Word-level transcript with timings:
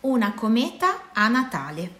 Una 0.00 0.32
cometa 0.32 1.10
a 1.12 1.26
Natale. 1.26 1.96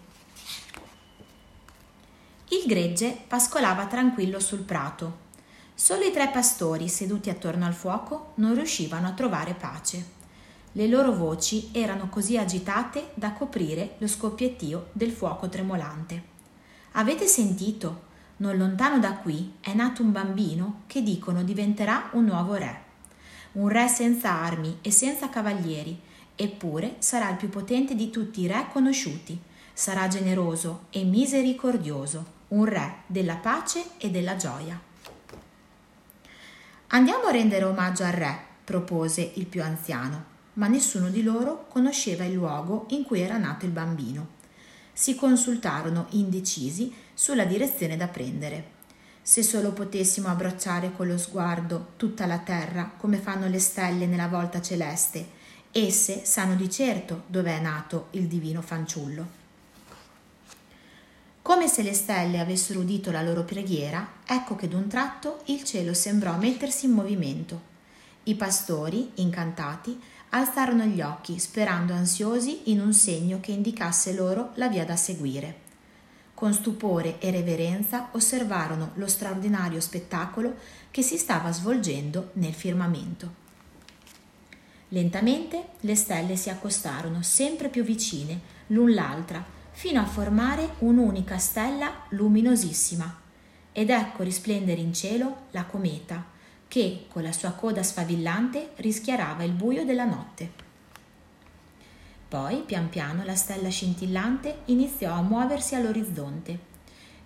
Il 2.51 2.63
gregge 2.65 3.25
pascolava 3.27 3.87
tranquillo 3.87 4.39
sul 4.39 4.61
prato. 4.61 5.27
Solo 5.75 6.05
i 6.05 6.13
tre 6.13 6.29
pastori 6.29 6.89
seduti 6.89 7.29
attorno 7.29 7.67
al 7.67 7.75
fuoco 7.75 8.35
non 8.37 8.55
riuscivano 8.55 9.09
a 9.09 9.15
trovare 9.15 9.55
pace. 9.55 10.07
Le 10.71 10.87
loro 10.87 11.13
voci 11.13 11.71
erano 11.73 12.09
così 12.09 12.39
agitate 12.39 13.11
da 13.15 13.33
coprire 13.33 13.97
lo 13.99 14.07
scoppiettio 14.07 14.91
del 14.93 15.11
fuoco 15.11 15.49
tremolante. 15.49 16.23
Avete 16.93 17.27
sentito? 17.27 18.03
Non 18.37 18.57
lontano 18.57 19.01
da 19.01 19.15
qui 19.15 19.55
è 19.59 19.75
nato 19.75 20.03
un 20.03 20.13
bambino 20.13 20.83
che 20.87 21.03
dicono 21.03 21.43
diventerà 21.43 22.11
un 22.13 22.27
nuovo 22.27 22.55
re. 22.55 22.83
Un 23.55 23.67
re 23.67 23.89
senza 23.89 24.31
armi 24.31 24.79
e 24.83 24.93
senza 24.93 25.29
cavalieri, 25.29 26.07
eppure 26.41 26.97
sarà 27.01 27.29
il 27.31 27.37
più 27.37 27.49
potente 27.49 27.97
di 27.97 28.11
tutti 28.11 28.43
i 28.43 28.47
re 28.47 28.69
conosciuti. 28.73 29.37
Sarà 29.73 30.07
generoso 30.07 30.87
e 30.91 31.03
misericordioso, 31.03 32.37
un 32.49 32.65
re 32.65 32.99
della 33.07 33.37
pace 33.37 33.85
e 33.99 34.11
della 34.11 34.37
gioia. 34.37 34.81
Andiamo 36.89 37.25
a 37.25 37.33
rendere 37.33 37.65
omaggio 37.65 38.05
al 38.05 38.13
re, 38.13 38.39
propose 38.65 39.33
il 39.35 39.47
più 39.47 39.63
anziano, 39.63 40.25
ma 40.55 40.69
nessuno 40.69 41.11
di 41.11 41.23
loro 41.23 41.67
conosceva 41.69 42.25
il 42.25 42.35
luogo 42.35 42.87
in 42.91 43.03
cui 43.03 43.21
era 43.21 43.37
nato 43.37 43.67
il 43.67 43.73
bambino. 43.73 44.37
Si 44.93 45.17
consultarono 45.17 46.07
indecisi 46.11 46.93
sulla 47.13 47.45
direzione 47.45 47.97
da 47.97 48.07
prendere. 48.07 48.77
Se 49.21 49.43
solo 49.43 49.73
potessimo 49.73 50.29
abbracciare 50.29 50.93
con 50.93 51.09
lo 51.09 51.19
sguardo 51.19 51.89
tutta 51.97 52.27
la 52.27 52.39
terra 52.39 52.93
come 52.97 53.19
fanno 53.19 53.49
le 53.49 53.59
stelle 53.59 54.07
nella 54.07 54.29
volta 54.29 54.63
celeste, 54.63 55.37
Esse 55.81 56.25
sanno 56.25 56.57
di 56.57 56.69
certo 56.69 57.23
dove 57.29 57.53
è 57.53 57.61
nato 57.61 58.09
il 58.11 58.27
divino 58.27 58.63
fanciullo. 58.63 59.27
Come 61.41 61.69
se 61.69 61.83
le 61.83 61.95
stelle 61.95 62.41
avessero 62.41 62.81
udito 62.81 63.13
la 63.13 63.23
loro 63.23 63.45
preghiera, 63.45 64.15
ecco 64.27 64.57
che 64.57 64.67
d'un 64.67 64.89
tratto 64.89 65.43
il 65.45 65.63
cielo 65.63 65.95
sembrò 65.95 66.37
mettersi 66.37 66.87
in 66.87 66.93
movimento. 66.93 67.61
I 68.25 68.35
pastori, 68.35 69.13
incantati, 69.15 69.97
alzarono 70.31 70.83
gli 70.83 71.01
occhi, 71.01 71.39
sperando 71.39 71.93
ansiosi 71.93 72.73
in 72.73 72.81
un 72.81 72.93
segno 72.93 73.39
che 73.39 73.53
indicasse 73.53 74.15
loro 74.15 74.51
la 74.55 74.67
via 74.67 74.85
da 74.85 74.97
seguire. 74.97 75.61
Con 76.35 76.55
stupore 76.55 77.21
e 77.21 77.31
reverenza 77.31 78.09
osservarono 78.11 78.91
lo 78.95 79.07
straordinario 79.07 79.81
spettacolo 79.81 80.57
che 80.91 81.03
si 81.03 81.17
stava 81.17 81.53
svolgendo 81.53 82.31
nel 82.33 82.53
firmamento. 82.53 83.47
Lentamente 84.89 85.69
le 85.81 85.95
stelle 85.95 86.37
si 86.37 86.49
accostarono 86.51 87.23
sempre 87.23 87.69
più 87.69 87.83
vicine 87.83 88.41
l'un 88.69 88.95
l'altra, 88.95 89.45
fino 89.71 90.01
a 90.01 90.07
formare 90.07 90.75
un'unica 90.79 91.39
stella 91.39 92.05
luminosissima. 92.11 93.21
Ed 93.73 93.91
ecco 93.91 94.23
risplendere 94.23 94.81
in 94.81 94.93
cielo 94.93 95.47
la 95.53 95.65
cometa, 95.65 96.25
che, 96.67 97.07
con 97.09 97.23
la 97.23 97.33
sua 97.33 97.53
coda 97.53 97.83
sfavillante, 97.83 98.73
rischiarava 98.77 99.45
il 99.45 99.53
buio 99.53 99.85
della 99.85 100.05
notte. 100.05 100.67
Poi, 102.29 102.57
pian 102.67 102.89
piano, 102.89 103.25
la 103.25 103.37
stella 103.37 103.69
scintillante 103.69 104.63
iniziò 104.67 105.13
a 105.13 105.23
muoversi 105.23 105.75
all'orizzonte. 105.75 106.59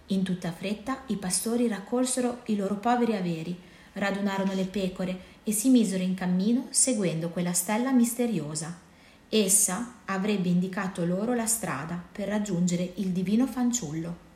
In 0.07 0.23
tutta 0.23 0.53
fretta 0.53 1.03
i 1.07 1.17
pastori 1.17 1.67
raccolsero 1.69 2.43
i 2.47 2.57
loro 2.57 2.77
poveri 2.77 3.17
averi, 3.17 3.59
radunarono 3.95 4.53
le 4.55 4.65
pecore 4.65 5.31
e 5.45 5.53
si 5.53 5.69
misero 5.69 6.03
in 6.03 6.15
cammino 6.15 6.67
seguendo 6.71 7.31
quella 7.31 7.53
stella 7.53 7.93
misteriosa. 7.93 8.79
Essa 9.29 10.01
avrebbe 10.05 10.49
indicato 10.49 11.05
loro 11.05 11.35
la 11.35 11.47
strada 11.47 12.03
per 12.13 12.29
raggiungere 12.29 12.93
il 12.97 13.09
divino 13.09 13.47
fanciullo. 13.47 14.31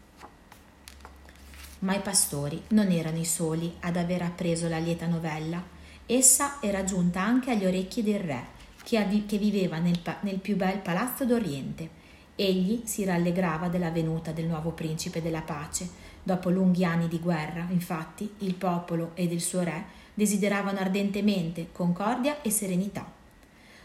Ma 1.81 1.95
i 1.95 2.01
pastori 2.01 2.63
non 2.69 2.91
erano 2.91 3.19
i 3.19 3.25
soli 3.25 3.75
ad 3.81 3.97
aver 3.97 4.23
appreso 4.23 4.69
la 4.69 4.79
lieta 4.79 5.07
novella. 5.07 5.63
Essa 6.07 6.59
era 6.61 6.85
giunta 6.85 7.21
anche 7.21 7.51
agli 7.51 7.67
orecchi 7.67 8.03
del 8.03 8.21
re, 8.21 8.47
che, 8.83 9.05
viveva 9.39 9.79
nel, 9.79 10.01
nel 10.21 10.39
più 10.39 10.57
bel 10.57 10.79
palazzo 10.79 11.25
d'Oriente. 11.25 12.05
Egli 12.39 12.83
si 12.85 13.03
rallegrava 13.05 13.69
della 13.69 13.91
venuta 13.91 14.31
del 14.31 14.45
nuovo 14.45 14.73
principe 14.73 15.23
della 15.23 15.41
pace. 15.41 15.89
Dopo 16.23 16.51
lunghi 16.51 16.85
anni 16.85 17.09
di 17.09 17.19
guerra, 17.19 17.67
infatti, 17.71 18.31
il 18.39 18.55
popolo 18.55 19.13
ed 19.15 19.33
il 19.33 19.41
suo 19.41 19.63
re 19.63 19.85
desideravano 20.13 20.79
ardentemente 20.79 21.69
concordia 21.73 22.43
e 22.43 22.51
serenità. 22.51 23.11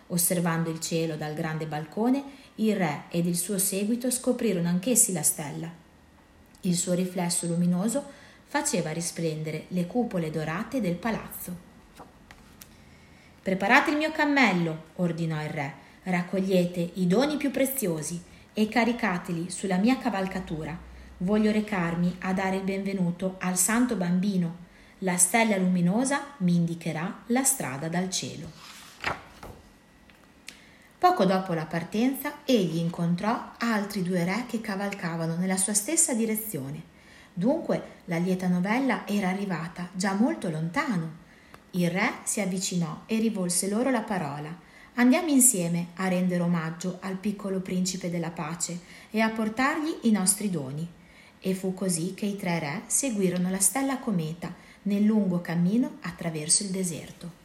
Osservando 0.08 0.70
il 0.70 0.82
cielo 0.82 1.16
dal 1.16 1.34
grande 1.34 1.66
balcone, 1.66 2.24
il 2.56 2.76
re 2.76 3.04
ed 3.10 3.26
il 3.26 3.38
suo 3.38 3.58
seguito 3.58 4.12
scoprirono 4.12 4.68
anch'essi 4.68 5.14
la 5.14 5.24
stella. 5.24 5.72
Il 6.62 6.76
suo 6.76 6.94
riflesso 6.94 7.48
luminoso 7.48 8.04
faceva 8.44 8.92
risplendere 8.92 9.66
le 9.70 9.88
cupole 9.88 10.30
dorate 10.30 10.82
del 10.82 10.96
palazzo. 10.96 11.70
Preparate 13.42 13.92
il 13.92 13.98
mio 13.98 14.12
cammello, 14.12 14.84
ordinò 14.98 15.42
il 15.42 15.50
re, 15.50 15.74
raccogliete 16.04 16.92
i 16.96 17.08
doni 17.08 17.38
più 17.38 17.50
preziosi 17.50 18.30
e 18.54 18.68
caricateli 18.68 19.50
sulla 19.50 19.78
mia 19.78 19.98
cavalcatura. 19.98 20.78
Voglio 21.18 21.52
recarmi 21.52 22.18
a 22.20 22.34
dare 22.34 22.58
il 22.58 22.64
benvenuto 22.64 23.36
al 23.40 23.58
santo 23.58 23.96
bambino 23.96 24.70
la 25.04 25.18
stella 25.18 25.58
luminosa 25.58 26.22
mi 26.38 26.54
indicherà 26.54 27.24
la 27.28 27.44
strada 27.44 27.88
dal 27.88 28.12
cielo. 28.12 28.48
Poco 30.96 31.26
dopo 31.26 31.54
la 31.54 31.66
partenza, 31.66 32.42
egli 32.46 32.78
incontrò 32.78 33.54
altri 33.58 34.04
due 34.04 34.24
re 34.24 34.46
che 34.48 34.62
cavalcavano 34.62 35.38
nella 35.38 35.58
sua 35.58 35.74
stessa 35.74 36.14
direzione. 36.14 36.84
Dunque 37.34 38.02
la 38.06 38.18
lieta 38.18 38.48
novella 38.48 39.08
era 39.08 39.30
arrivata 39.30 39.90
già 39.94 40.14
molto 40.14 40.52
lontano. 40.52 41.14
Il 41.72 41.90
re 41.90 42.20
si 42.24 42.40
avvicinò 42.40 43.02
e 43.08 43.18
rivolse 43.18 43.70
loro 43.70 43.90
la 43.90 44.02
parola. 44.02 44.56
Andiamo 44.96 45.30
insieme 45.30 45.88
a 45.96 46.10
rendere 46.10 46.44
omaggio 46.44 46.98
al 47.02 47.16
piccolo 47.16 47.62
principe 47.62 48.10
della 48.10 48.32
pace 48.32 48.80
e 49.10 49.22
a 49.22 49.30
portargli 49.30 50.00
i 50.02 50.12
nostri 50.12 50.50
doni. 50.50 50.88
E 51.40 51.54
fu 51.56 51.74
così 51.74 52.14
che 52.14 52.26
i 52.26 52.36
tre 52.36 52.60
re 52.60 52.82
seguirono 52.88 53.50
la 53.50 53.60
stella 53.60 54.00
cometa 54.00 54.54
nel 54.84 55.04
lungo 55.04 55.40
cammino 55.42 55.98
attraverso 56.02 56.64
il 56.64 56.70
deserto. 56.70 57.40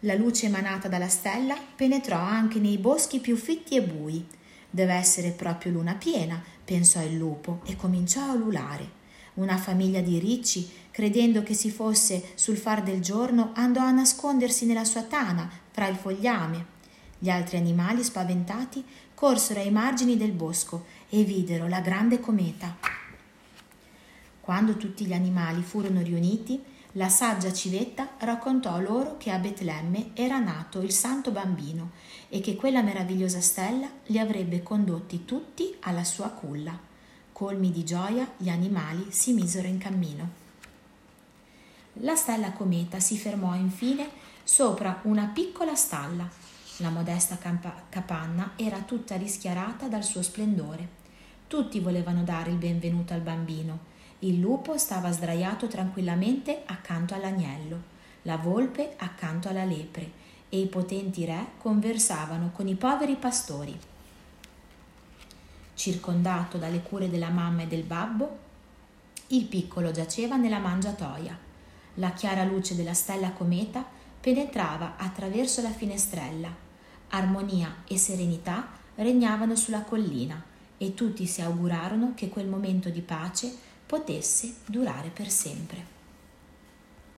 La 0.00 0.14
luce 0.14 0.46
emanata 0.46 0.88
dalla 0.88 1.08
stella 1.08 1.56
penetrò 1.76 2.18
anche 2.18 2.58
nei 2.58 2.78
boschi 2.78 3.20
più 3.20 3.36
fitti 3.36 3.76
e 3.76 3.82
bui. 3.82 4.26
Deve 4.68 4.94
essere 4.94 5.30
proprio 5.30 5.72
luna 5.72 5.94
piena, 5.94 6.42
pensò 6.64 7.02
il 7.02 7.16
lupo 7.16 7.60
e 7.66 7.76
cominciò 7.76 8.22
a 8.22 8.32
ululare. 8.32 9.02
Una 9.34 9.56
famiglia 9.56 10.00
di 10.00 10.18
ricci, 10.20 10.70
credendo 10.92 11.42
che 11.42 11.54
si 11.54 11.70
fosse 11.70 12.32
sul 12.34 12.56
far 12.56 12.84
del 12.84 13.00
giorno, 13.00 13.50
andò 13.54 13.80
a 13.80 13.90
nascondersi 13.90 14.64
nella 14.64 14.84
sua 14.84 15.02
tana 15.02 15.50
fra 15.72 15.88
il 15.88 15.96
fogliame. 15.96 16.72
Gli 17.18 17.28
altri 17.28 17.56
animali, 17.56 18.04
spaventati, 18.04 18.84
corsero 19.12 19.58
ai 19.58 19.72
margini 19.72 20.16
del 20.16 20.32
bosco 20.32 20.84
e 21.08 21.24
videro 21.24 21.66
la 21.66 21.80
grande 21.80 22.20
cometa. 22.20 22.76
Quando 24.40 24.76
tutti 24.76 25.04
gli 25.04 25.12
animali 25.12 25.62
furono 25.62 26.00
riuniti, 26.00 26.62
la 26.92 27.08
saggia 27.08 27.52
civetta 27.52 28.10
raccontò 28.18 28.78
loro 28.78 29.16
che 29.16 29.32
a 29.32 29.38
Betlemme 29.38 30.10
era 30.14 30.38
nato 30.38 30.80
il 30.80 30.92
santo 30.92 31.32
bambino 31.32 31.90
e 32.28 32.38
che 32.38 32.54
quella 32.54 32.82
meravigliosa 32.82 33.40
stella 33.40 33.88
li 34.06 34.18
avrebbe 34.20 34.62
condotti 34.62 35.24
tutti 35.24 35.74
alla 35.80 36.04
sua 36.04 36.28
culla. 36.28 36.92
Colmi 37.34 37.72
di 37.72 37.84
gioia, 37.84 38.30
gli 38.36 38.48
animali 38.48 39.08
si 39.10 39.32
misero 39.32 39.66
in 39.66 39.78
cammino. 39.78 40.30
La 41.94 42.14
stella 42.14 42.52
cometa 42.52 43.00
si 43.00 43.18
fermò 43.18 43.54
infine 43.54 44.08
sopra 44.44 45.00
una 45.02 45.26
piccola 45.26 45.74
stalla. 45.74 46.26
La 46.76 46.90
modesta 46.90 47.36
capanna 47.36 48.52
era 48.54 48.78
tutta 48.82 49.16
rischiarata 49.16 49.88
dal 49.88 50.04
suo 50.04 50.22
splendore. 50.22 50.88
Tutti 51.48 51.80
volevano 51.80 52.22
dare 52.22 52.50
il 52.50 52.56
benvenuto 52.56 53.12
al 53.12 53.20
bambino 53.20 53.92
il 54.24 54.38
lupo 54.38 54.78
stava 54.78 55.10
sdraiato 55.10 55.66
tranquillamente 55.66 56.62
accanto 56.64 57.14
all'agnello, 57.14 57.82
la 58.22 58.36
volpe 58.38 58.94
accanto 58.96 59.48
alla 59.48 59.64
lepre 59.64 60.10
e 60.48 60.60
i 60.60 60.66
potenti 60.66 61.26
re 61.26 61.48
conversavano 61.58 62.50
con 62.52 62.66
i 62.66 62.74
poveri 62.74 63.16
pastori. 63.16 63.78
Circondato 65.74 66.56
dalle 66.56 66.82
cure 66.82 67.10
della 67.10 67.30
mamma 67.30 67.62
e 67.62 67.66
del 67.66 67.82
babbo, 67.82 68.38
il 69.28 69.44
piccolo 69.44 69.90
giaceva 69.90 70.36
nella 70.36 70.58
mangiatoia. 70.58 71.36
La 71.94 72.12
chiara 72.12 72.44
luce 72.44 72.74
della 72.74 72.94
stella 72.94 73.32
cometa 73.32 73.84
penetrava 74.20 74.96
attraverso 74.96 75.62
la 75.62 75.70
finestrella. 75.70 76.48
Armonia 77.08 77.82
e 77.86 77.98
serenità 77.98 78.68
regnavano 78.96 79.54
sulla 79.54 79.82
collina 79.82 80.42
e 80.78 80.94
tutti 80.94 81.26
si 81.26 81.42
augurarono 81.42 82.12
che 82.14 82.28
quel 82.28 82.46
momento 82.46 82.88
di 82.88 83.00
pace 83.00 83.52
potesse 83.86 84.54
durare 84.66 85.10
per 85.10 85.30
sempre. 85.30 85.93